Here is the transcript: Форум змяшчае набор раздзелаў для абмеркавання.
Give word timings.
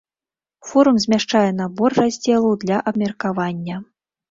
Форум 0.69 0.97
змяшчае 1.03 1.43
набор 1.59 1.97
раздзелаў 2.01 2.59
для 2.65 2.83
абмеркавання. 2.95 3.75